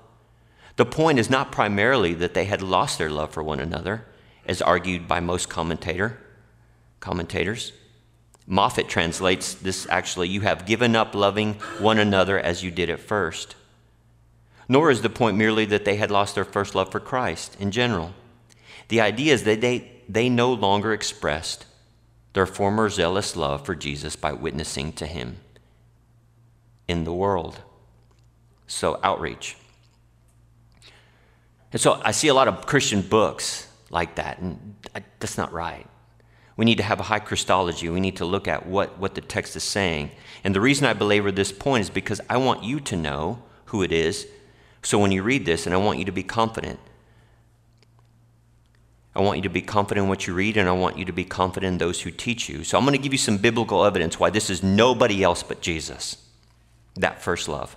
[0.75, 4.05] The point is not primarily that they had lost their love for one another,
[4.47, 6.17] as argued by most commentator,
[6.99, 7.73] commentators.
[8.49, 12.99] Moffatt translates this actually, you have given up loving one another as you did at
[12.99, 13.55] first.
[14.69, 17.71] Nor is the point merely that they had lost their first love for Christ in
[17.71, 18.13] general.
[18.89, 21.65] The idea is that they, they no longer expressed
[22.33, 25.37] their former zealous love for Jesus by witnessing to him
[26.87, 27.61] in the world.
[28.67, 29.57] So, outreach.
[31.71, 34.75] And so I see a lot of Christian books like that, and
[35.19, 35.87] that's not right.
[36.57, 37.87] We need to have a high Christology.
[37.89, 40.11] We need to look at what, what the text is saying.
[40.43, 43.83] And the reason I belabor this point is because I want you to know who
[43.83, 44.27] it is.
[44.81, 46.79] So when you read this, and I want you to be confident.
[49.15, 51.11] I want you to be confident in what you read, and I want you to
[51.11, 52.63] be confident in those who teach you.
[52.63, 55.61] So I'm going to give you some biblical evidence why this is nobody else but
[55.61, 56.17] Jesus,
[56.95, 57.75] that first love.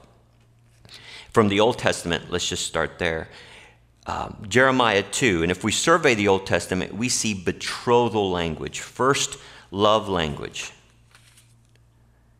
[1.30, 3.28] From the Old Testament, let's just start there
[4.06, 5.42] um, Jeremiah 2.
[5.42, 9.38] And if we survey the Old Testament, we see betrothal language, first
[9.70, 10.72] love language.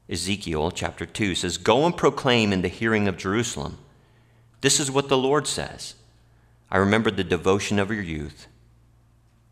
[0.09, 3.79] Ezekiel chapter 2 says, Go and proclaim in the hearing of Jerusalem.
[4.61, 5.95] This is what the Lord says.
[6.71, 8.47] I remember the devotion of your youth,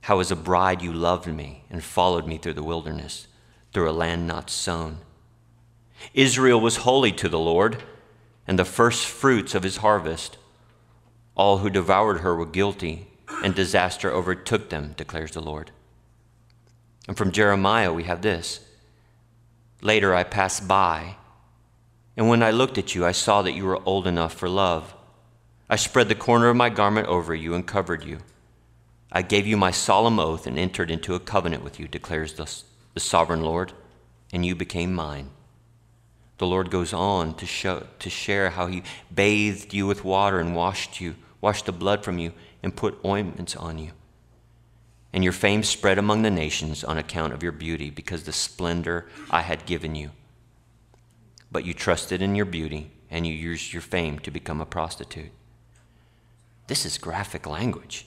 [0.02, 3.26] how as a bride you loved me and followed me through the wilderness,
[3.72, 4.98] through a land not sown.
[6.14, 7.82] Israel was holy to the Lord,
[8.46, 10.38] and the first fruits of his harvest.
[11.34, 13.08] All who devoured her were guilty,
[13.42, 15.70] and disaster overtook them, declares the Lord.
[17.06, 18.60] And from Jeremiah, we have this
[19.80, 21.16] Later I passed by,
[22.16, 24.94] and when I looked at you, I saw that you were old enough for love.
[25.70, 28.18] I spread the corner of my garment over you and covered you.
[29.12, 32.50] I gave you my solemn oath and entered into a covenant with you, declares the,
[32.94, 33.72] the sovereign Lord,
[34.32, 35.30] and you became mine.
[36.38, 40.54] The Lord goes on to, show, to share how he bathed you with water and
[40.54, 43.92] washed you washed the blood from you, and put ointments on you.
[45.12, 49.06] And your fame spread among the nations on account of your beauty, because the splendor
[49.30, 50.10] I had given you.
[51.50, 55.30] But you trusted in your beauty, and you used your fame to become a prostitute.
[56.68, 58.06] This is graphic language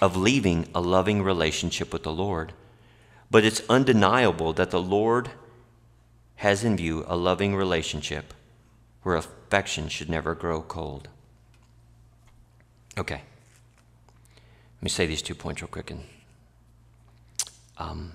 [0.00, 2.52] of leaving a loving relationship with the Lord.
[3.30, 5.30] But it's undeniable that the Lord
[6.36, 8.34] has in view a loving relationship
[9.02, 11.08] where affection should never grow cold.
[12.98, 13.22] Okay.
[14.34, 15.90] Let me say these two points real quick.
[15.90, 16.04] And,
[17.78, 18.12] um,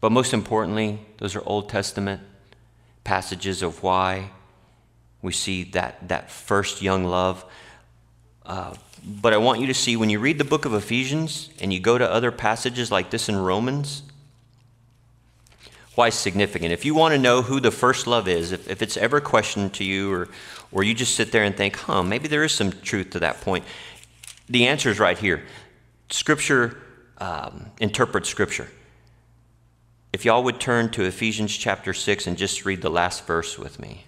[0.00, 2.22] but most importantly, those are Old Testament
[3.04, 4.30] passages of why
[5.22, 7.44] we see that, that first young love.
[8.50, 8.74] Uh,
[9.22, 11.78] but I want you to see when you read the book of Ephesians and you
[11.78, 14.02] go to other passages like this in Romans,
[15.94, 16.72] why significant.
[16.72, 19.20] If you want to know who the first love is, if, if it's ever a
[19.20, 20.28] question to you, or,
[20.72, 23.40] or you just sit there and think, huh, maybe there is some truth to that
[23.40, 23.64] point,
[24.48, 25.44] the answer is right here.
[26.08, 26.76] Scripture
[27.18, 28.68] um, interprets Scripture.
[30.12, 33.78] If y'all would turn to Ephesians chapter 6 and just read the last verse with
[33.78, 34.06] me.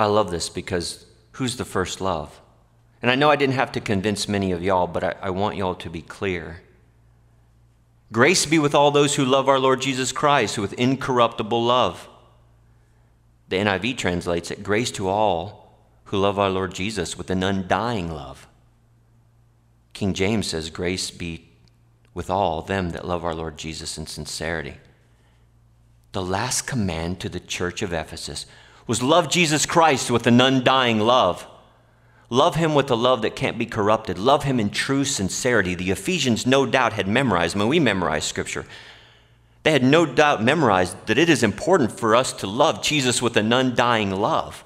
[0.00, 2.40] I love this because who's the first love?
[3.02, 5.58] And I know I didn't have to convince many of y'all, but I, I, want
[5.58, 6.62] y'all to be clear.
[8.10, 12.08] Grace be with all those who love our Lord Jesus Christ with incorruptible love.
[13.50, 18.10] The NIV translates it grace to all who love our Lord Jesus with an undying
[18.10, 18.48] love.
[19.92, 21.50] King James says, Grace be
[22.14, 24.78] with all them that love our Lord Jesus in sincerity.
[26.12, 28.46] The last command to the church of Ephesus
[28.90, 31.46] was love Jesus Christ with an undying love.
[32.28, 34.18] Love him with a love that can't be corrupted.
[34.18, 35.76] Love him in true sincerity.
[35.76, 38.66] The Ephesians no doubt had memorized, when we memorize scripture,
[39.62, 43.36] they had no doubt memorized that it is important for us to love Jesus with
[43.36, 44.64] an undying love.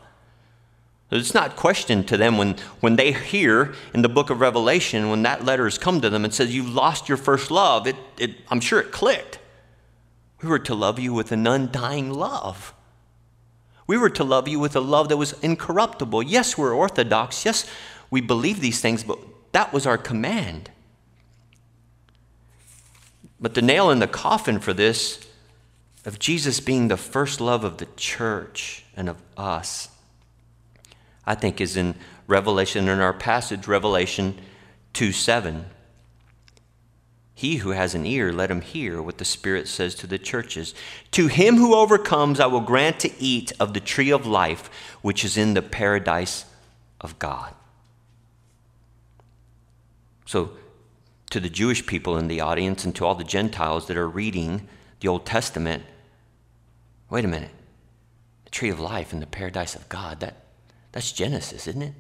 [1.11, 5.21] It's not questioned to them when, when they hear in the book of Revelation, when
[5.25, 7.87] that letter has come to them and says, You've lost your first love.
[7.87, 9.39] It, it, I'm sure it clicked.
[10.41, 12.74] We were to love you with an undying love.
[13.87, 16.23] We were to love you with a love that was incorruptible.
[16.23, 17.45] Yes, we're Orthodox.
[17.45, 17.71] Yes,
[18.11, 19.19] we believe these things, but
[19.53, 20.71] that was our command.
[23.41, 25.27] But the nail in the coffin for this,
[26.05, 29.89] of Jesus being the first love of the church and of us,
[31.27, 31.95] I think is in
[32.27, 34.39] Revelation, in our passage, Revelation
[34.95, 35.67] 2 7.
[37.35, 40.73] He who has an ear, let him hear what the Spirit says to the churches.
[41.13, 44.71] To him who overcomes, I will grant to eat of the tree of life,
[45.03, 46.45] which is in the paradise
[47.01, 47.53] of God.
[50.27, 50.53] So,
[51.31, 54.69] to the Jewish people in the audience and to all the Gentiles that are reading
[55.01, 55.83] the Old Testament,
[57.11, 57.51] wait a minute.
[58.45, 60.37] The tree of life and the paradise of God, that,
[60.93, 61.95] that's Genesis, isn't it?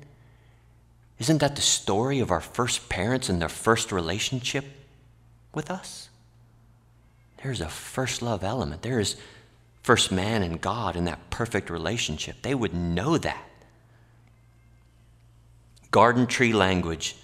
[1.18, 4.64] Isn't that the story of our first parents and their first relationship?
[5.54, 6.08] With us.
[7.42, 8.82] There's a first love element.
[8.82, 9.16] There is
[9.82, 12.36] first man and God in that perfect relationship.
[12.42, 13.44] They would know that.
[15.90, 17.16] Garden tree language.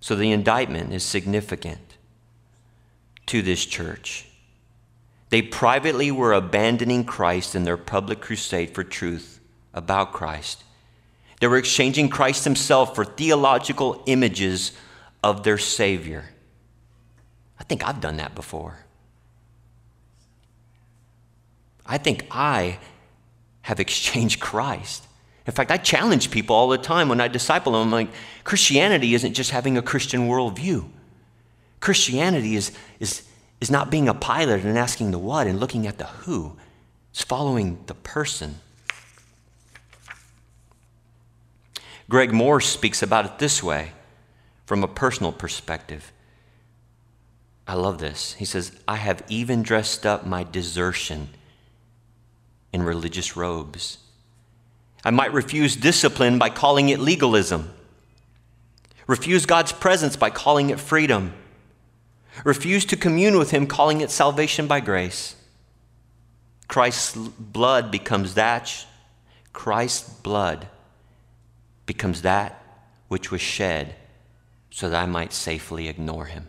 [0.00, 1.96] So the indictment is significant
[3.26, 4.26] to this church.
[5.30, 9.40] They privately were abandoning Christ in their public crusade for truth
[9.74, 10.64] about Christ.
[11.40, 14.72] They were exchanging Christ himself for theological images
[15.22, 16.24] of their Savior.
[17.58, 18.78] I think I've done that before.
[21.84, 22.78] I think I
[23.62, 25.04] have exchanged Christ.
[25.46, 27.82] In fact, I challenge people all the time when I disciple them.
[27.82, 28.10] I'm like,
[28.44, 30.86] Christianity isn't just having a Christian worldview.
[31.80, 33.26] Christianity is, is,
[33.60, 36.56] is not being a Pilate and asking the what and looking at the who.
[37.10, 38.56] It's following the person.
[42.10, 43.92] Greg Morse speaks about it this way
[44.68, 46.12] from a personal perspective.
[47.66, 48.34] I love this.
[48.34, 51.30] He says, I have even dressed up my desertion
[52.70, 53.96] in religious robes.
[55.02, 57.72] I might refuse discipline by calling it legalism,
[59.06, 61.32] refuse God's presence by calling it freedom,
[62.44, 65.34] refuse to commune with Him, calling it salvation by grace.
[66.68, 68.84] Christ's blood becomes that.
[69.54, 70.68] Christ's blood
[71.86, 72.62] becomes that
[73.08, 73.94] which was shed
[74.78, 76.46] so that I might safely ignore him.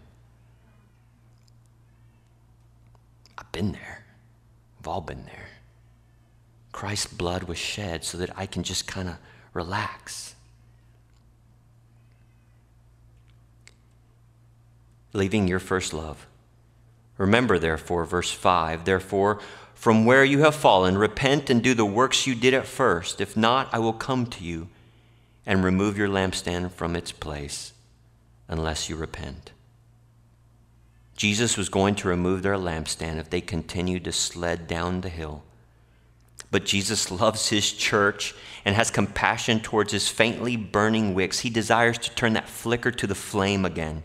[3.36, 4.06] I've been there.
[4.78, 5.48] We've all been there.
[6.72, 9.18] Christ's blood was shed so that I can just kind of
[9.56, 10.36] relax.
[15.12, 16.28] Leaving your first love.
[17.18, 19.40] Remember, therefore, verse 5 Therefore,
[19.74, 23.22] from where you have fallen, repent and do the works you did at first.
[23.22, 24.68] If not, I will come to you
[25.48, 27.74] and remove your lampstand from its place
[28.50, 29.52] unless you repent.
[31.16, 35.44] Jesus was going to remove their lampstand if they continued to sled down the hill.
[36.50, 38.34] But Jesus loves his church
[38.66, 41.40] and has compassion towards his faintly burning wicks.
[41.40, 44.02] He desires to turn that flicker to the flame again.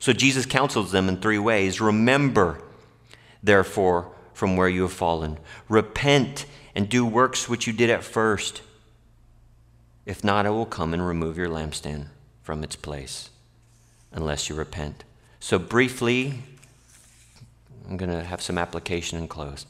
[0.00, 2.60] So Jesus counsels them in three ways Remember,
[3.42, 5.38] therefore, from where you have fallen.
[5.68, 8.62] Repent and do works which you did at first.
[10.04, 12.08] If not, I will come and remove your lampstand
[12.44, 13.30] from its place
[14.12, 15.02] unless you repent.
[15.40, 16.42] So, briefly,
[17.88, 19.66] I'm going to have some application and close.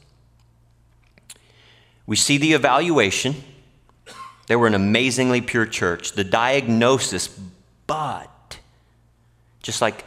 [2.05, 3.35] We see the evaluation.
[4.47, 6.11] They were an amazingly pure church.
[6.11, 7.27] The diagnosis,
[7.87, 8.59] but
[9.63, 10.05] just like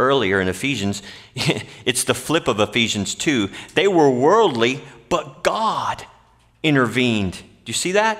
[0.00, 1.02] earlier in Ephesians,
[1.84, 3.48] it's the flip of Ephesians 2.
[3.74, 6.04] They were worldly, but God
[6.62, 7.34] intervened.
[7.34, 8.18] Do you see that?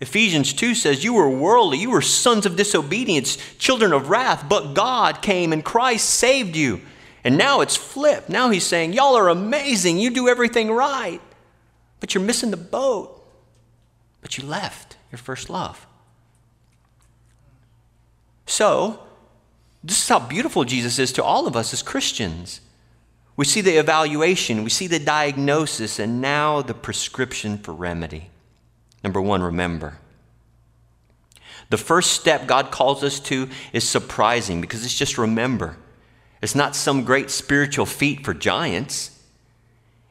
[0.00, 4.74] Ephesians 2 says, You were worldly, you were sons of disobedience, children of wrath, but
[4.74, 6.80] God came and Christ saved you.
[7.24, 8.28] And now it's flipped.
[8.28, 11.20] Now he's saying, Y'all are amazing, you do everything right,
[12.00, 13.14] but you're missing the boat.
[14.20, 15.86] But you left your first love.
[18.46, 19.00] So,
[19.82, 22.60] this is how beautiful Jesus is to all of us as Christians.
[23.36, 28.30] We see the evaluation, we see the diagnosis, and now the prescription for remedy.
[29.02, 29.98] Number one, remember.
[31.70, 35.76] The first step God calls us to is surprising because it's just remember.
[36.40, 39.10] It's not some great spiritual feat for giants.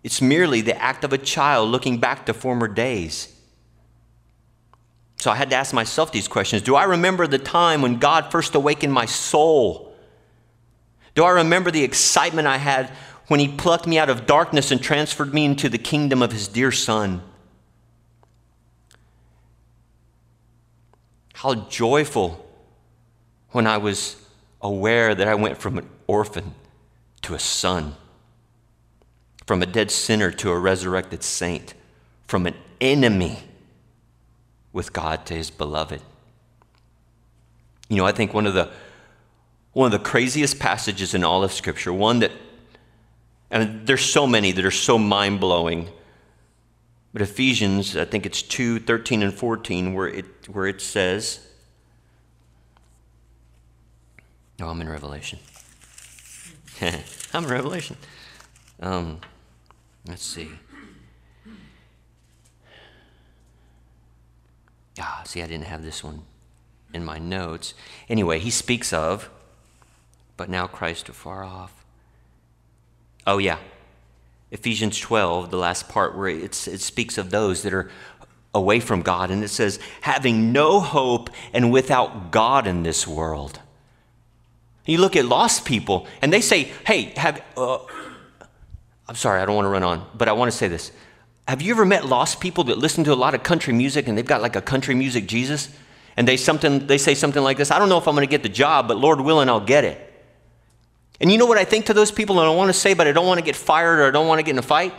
[0.04, 3.34] It's merely the act of a child looking back to former days.
[5.18, 8.32] So I had to ask myself these questions Do I remember the time when God
[8.32, 9.96] first awakened my soul?
[11.16, 12.92] Do I remember the excitement I had
[13.28, 16.48] when He plucked me out of darkness and transferred me into the kingdom of His
[16.48, 17.24] dear Son?
[21.38, 22.44] How joyful
[23.52, 24.16] when I was
[24.60, 26.56] aware that I went from an orphan
[27.22, 27.96] to a son,
[29.46, 31.76] from a dead sinner to a resurrected saint,
[32.26, 33.38] from an enemy
[34.74, 36.02] with God to his beloved.
[37.88, 38.72] You know, I think one of the
[39.74, 42.32] one of the craziest passages in all of Scripture, one that,
[43.52, 45.88] and there's so many that are so mind blowing,
[47.14, 51.40] but Ephesians, I think it's 2 13 and 14, where it, where it says,
[54.60, 55.40] No, I'm in Revelation.
[56.82, 57.98] I'm in Revelation.
[58.80, 59.20] Um,
[60.08, 60.50] let's see.
[65.00, 66.24] Ah, see, I didn't have this one
[66.94, 67.76] in my notes.
[68.10, 69.30] Anyway, he speaks of,
[70.38, 71.86] but now Christ afar off.
[73.28, 73.60] Oh, yeah.
[74.52, 77.92] Ephesians 12, the last part where it speaks of those that are
[78.54, 83.60] away from God, and it says, having no hope and without God in this world.
[84.86, 87.80] You look at lost people, and they say, hey, have, uh,
[89.08, 90.92] I'm sorry, I don't want to run on, but I want to say this.
[91.48, 94.18] Have you ever met lost people that listen to a lot of country music and
[94.18, 95.70] they've got like a country music Jesus?
[96.18, 98.32] And they, something, they say something like this I don't know if I'm going to
[98.32, 100.07] get the job, but Lord willing, I'll get it.
[101.20, 103.08] And you know what I think to those people, and I want to say, but
[103.08, 104.94] I don't want to get fired or I don't want to get in a fight?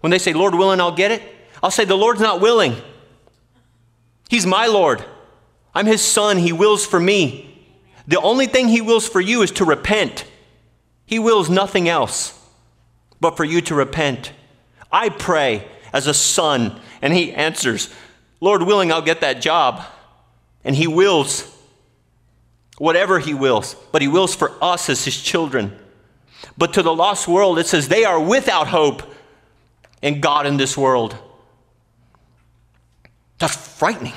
[0.00, 1.22] When they say, Lord willing, I'll get it,
[1.62, 2.76] I'll say, the Lord's not willing.
[4.28, 5.04] He's my Lord.
[5.74, 6.38] I'm his son.
[6.38, 7.66] He wills for me.
[8.06, 10.24] The only thing he wills for you is to repent.
[11.06, 12.38] He wills nothing else
[13.20, 14.32] but for you to repent.
[14.92, 16.80] I pray as a son.
[17.00, 17.92] And he answers,
[18.40, 19.82] Lord willing, I'll get that job.
[20.64, 21.50] And he wills
[22.78, 25.76] whatever he wills, but he wills for us as his children.
[26.58, 29.02] But to the lost world, it says they are without hope
[30.02, 31.16] in God in this world.
[33.38, 34.12] That's frightening.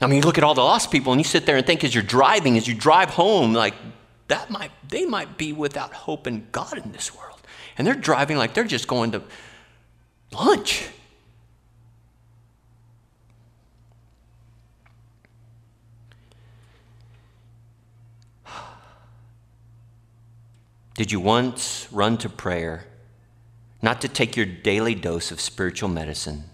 [0.00, 1.84] I mean, you look at all the lost people and you sit there and think
[1.84, 3.74] as you're driving, as you drive home, like
[4.28, 7.40] that might they might be without hope in God in this world.
[7.78, 9.22] And they're driving like they're just going to
[10.32, 10.88] lunch.
[20.94, 22.86] Did you once run to prayer
[23.80, 26.44] not to take your daily dose of spiritual medicine,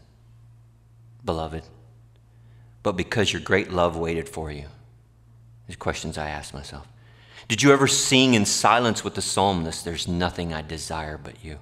[1.25, 1.65] beloved,
[2.83, 4.67] but because your great love waited for you?
[5.67, 6.87] These questions I asked myself.
[7.49, 11.59] Did you ever sing in silence with the psalmist, There's nothing I desire but you?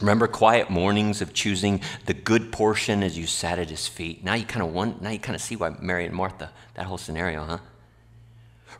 [0.00, 4.22] Remember quiet mornings of choosing the good portion as you sat at his feet.
[4.22, 6.86] Now you kind of want, now you kind of see why Mary and Martha, that
[6.86, 7.58] whole scenario, huh?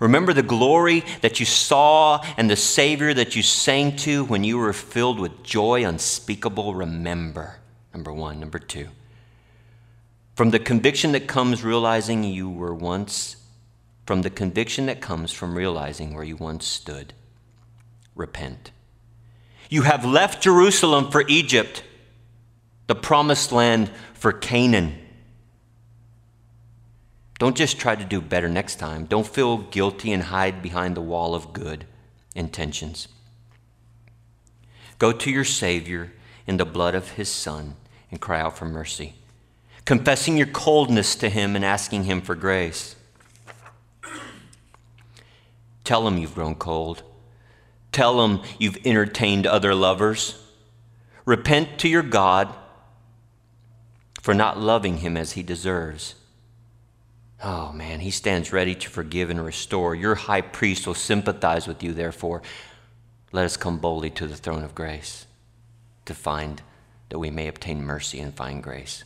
[0.00, 4.58] Remember the glory that you saw and the Savior that you sang to when you
[4.58, 6.74] were filled with joy unspeakable.
[6.74, 7.56] Remember,
[7.92, 8.38] number one.
[8.38, 8.88] Number two,
[10.36, 13.36] from the conviction that comes realizing you were once
[14.06, 17.12] from the conviction that comes from realizing where you once stood.
[18.14, 18.70] Repent.
[19.68, 21.82] You have left Jerusalem for Egypt,
[22.86, 24.98] the promised land for Canaan.
[27.38, 29.04] Don't just try to do better next time.
[29.04, 31.86] Don't feel guilty and hide behind the wall of good
[32.34, 33.08] intentions.
[34.98, 36.12] Go to your Savior
[36.46, 37.76] in the blood of His Son
[38.10, 39.14] and cry out for mercy,
[39.84, 42.96] confessing your coldness to Him and asking Him for grace.
[45.84, 47.04] Tell Him you've grown cold.
[47.92, 50.42] Tell Him you've entertained other lovers.
[51.24, 52.52] Repent to your God
[54.20, 56.16] for not loving Him as He deserves.
[57.42, 59.94] Oh man, He stands ready to forgive and restore.
[59.94, 62.42] Your high priest will sympathize with you, therefore.
[63.30, 65.26] Let us come boldly to the throne of grace
[66.06, 66.62] to find
[67.10, 69.04] that we may obtain mercy and find grace.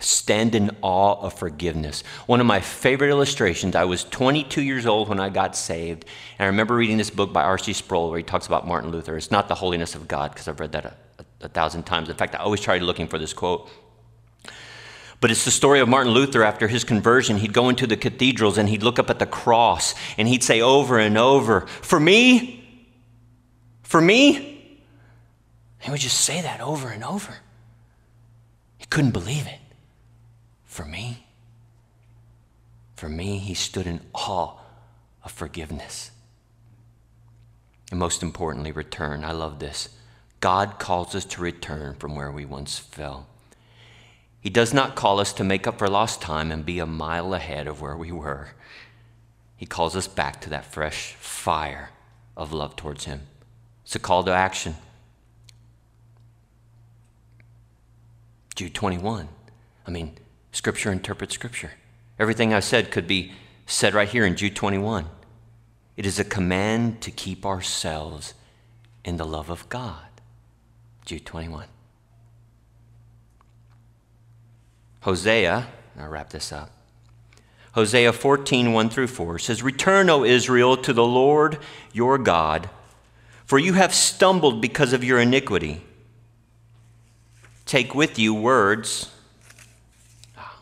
[0.00, 2.02] Stand in awe of forgiveness.
[2.26, 6.04] One of my favorite illustrations, I was 22 years old when I got saved,
[6.38, 7.72] and I remember reading this book by R.C.
[7.72, 9.16] Sproul where he talks about Martin Luther.
[9.16, 12.10] It's not the holiness of God, because I've read that a, a, a thousand times.
[12.10, 13.70] In fact, I always tried looking for this quote.
[15.24, 17.38] But it's the story of Martin Luther after his conversion.
[17.38, 20.60] He'd go into the cathedrals and he'd look up at the cross and he'd say
[20.60, 22.92] over and over, For me,
[23.82, 24.82] for me,
[25.80, 27.38] he would just say that over and over.
[28.76, 29.60] He couldn't believe it.
[30.66, 31.26] For me,
[32.94, 34.58] for me, he stood in awe
[35.24, 36.10] of forgiveness.
[37.90, 39.24] And most importantly, return.
[39.24, 39.88] I love this.
[40.40, 43.26] God calls us to return from where we once fell.
[44.44, 47.32] He does not call us to make up for lost time and be a mile
[47.32, 48.50] ahead of where we were.
[49.56, 51.88] He calls us back to that fresh fire
[52.36, 53.22] of love towards Him.
[53.84, 54.74] It's a call to action.
[58.54, 59.28] Jude 21.
[59.86, 60.18] I mean,
[60.52, 61.72] Scripture interprets Scripture.
[62.18, 63.32] Everything I said could be
[63.64, 65.06] said right here in Jude 21.
[65.96, 68.34] It is a command to keep ourselves
[69.06, 70.20] in the love of God.
[71.06, 71.64] Jude 21.
[75.04, 75.66] Hosea,
[76.00, 76.70] I'll wrap this up.
[77.72, 81.58] Hosea 14, 1 through 4 says, Return, O Israel, to the Lord
[81.92, 82.70] your God,
[83.44, 85.82] for you have stumbled because of your iniquity.
[87.66, 89.10] Take with you words.
[90.38, 90.58] Oh,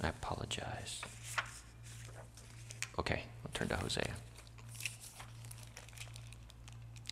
[0.00, 1.00] I apologize.
[3.00, 4.12] Okay, I'll turn to Hosea.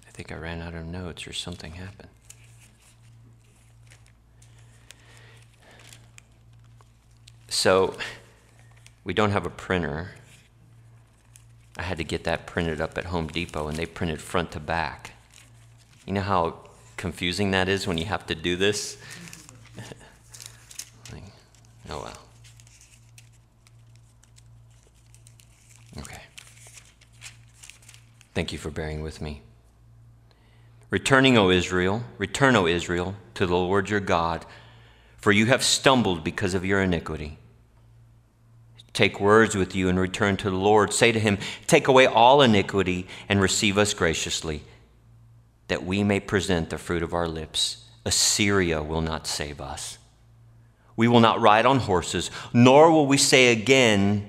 [0.07, 2.11] I think I ran out of notes or something happened.
[7.49, 7.97] So,
[9.05, 10.11] we don't have a printer.
[11.79, 14.61] I had to get that printed up at Home Depot, and they printed front to
[14.61, 15.13] back.
[16.07, 16.59] You know how
[16.97, 18.99] confusing that is when you have to do this.
[21.89, 22.19] oh well.
[25.99, 26.21] Okay.
[28.35, 29.43] Thank you for bearing with me.
[30.91, 34.45] Returning, O Israel, return, O Israel, to the Lord your God,
[35.19, 37.39] for you have stumbled because of your iniquity.
[38.93, 40.93] Take words with you and return to the Lord.
[40.93, 44.63] Say to him, Take away all iniquity and receive us graciously
[45.69, 47.85] that we may present the fruit of our lips.
[48.05, 49.99] Assyria will not save us.
[50.97, 54.29] We will not ride on horses, nor will we say again,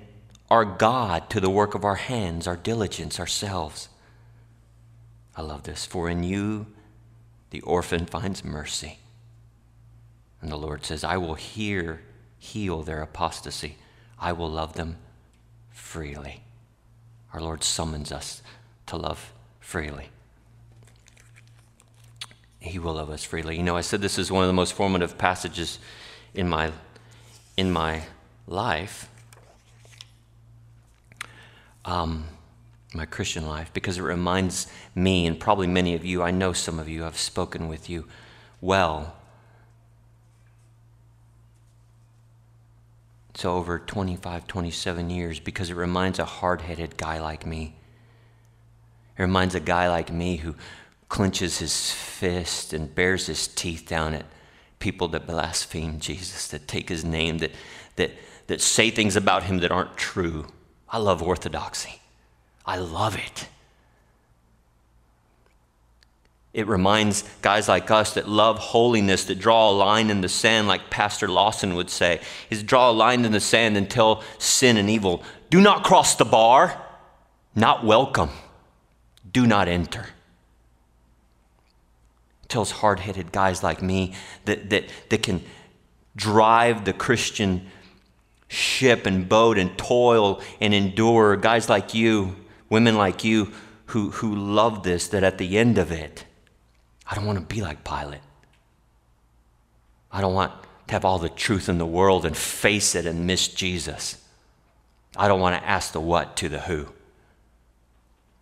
[0.52, 3.90] Our God, to the work of our hands, our diligence, ourselves.
[5.36, 5.86] I love this.
[5.86, 6.68] For in you
[7.50, 9.00] the orphan finds mercy.
[10.42, 12.02] And the Lord says, I will hear,
[12.38, 13.78] heal their apostasy.
[14.20, 14.98] I will love them
[15.72, 16.44] freely.
[17.34, 18.42] Our Lord summons us
[18.88, 20.10] to love freely.
[22.60, 23.58] He will love us freely.
[23.58, 25.80] You know, I said this is one of the most formative passages
[26.34, 26.72] in my,
[27.56, 28.04] in my
[28.48, 29.10] life,
[31.86, 32.26] um,
[32.94, 36.80] my Christian life, because it reminds me, and probably many of you, I know some
[36.80, 38.06] of you, I've spoken with you
[38.60, 39.16] well.
[43.40, 47.74] So over 25, 27 years, because it reminds a hard headed guy like me.
[49.18, 50.56] It reminds a guy like me who
[51.08, 54.26] clenches his fist and bares his teeth down at
[54.80, 57.52] people that blaspheme Jesus, that take his name, that,
[57.96, 58.12] that,
[58.48, 60.48] that say things about him that aren't true.
[60.90, 62.02] I love orthodoxy.
[62.66, 63.48] I love it.
[66.54, 70.68] It reminds guys like us that love holiness, that draw a line in the sand,
[70.68, 74.78] like Pastor Lawson would say, is draw a line in the sand and tell sin
[74.78, 76.82] and evil, do not cross the bar,
[77.56, 78.32] not welcome,
[79.32, 80.08] do not enter.
[82.44, 85.44] It tells hard headed guys like me that, that, that can
[86.16, 87.68] drive the Christian
[88.48, 91.38] ship and boat and toil and endure.
[91.38, 92.36] Guys like you,
[92.70, 93.52] women like you
[93.86, 96.26] who, who love this, that at the end of it,
[97.10, 98.22] I don't want to be like Pilate.
[100.12, 100.54] I don't want
[100.88, 104.24] to have all the truth in the world and face it and miss Jesus.
[105.16, 106.88] I don't want to ask the what to the who.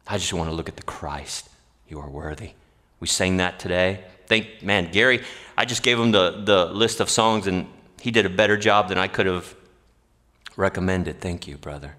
[0.06, 1.50] I just want to look at the Christ.
[1.88, 2.52] You are worthy.
[3.00, 4.04] We sang that today.
[4.28, 5.24] Thank man, Gary,
[5.58, 7.68] I just gave him the, the list of songs and
[8.02, 9.56] he did a better job than I could have
[10.56, 11.22] recommended.
[11.22, 11.96] Thank you, brother.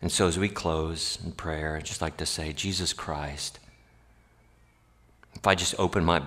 [0.00, 3.58] And so as we close in prayer, I'd just like to say, Jesus Christ,
[5.36, 6.22] if I just open my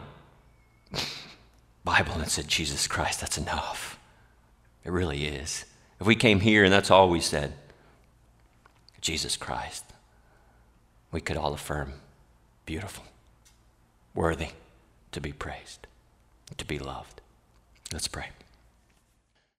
[1.84, 4.00] Bible and said, Jesus Christ, that's enough.
[4.86, 5.66] It really is.
[6.00, 7.54] If we came here and that's all we said,
[9.02, 9.84] Jesus Christ,
[11.12, 11.94] we could all affirm
[12.66, 13.04] beautiful,
[14.14, 14.50] worthy
[15.12, 15.88] to be praised,
[16.58, 17.22] to be loved.
[17.92, 18.28] Let's pray.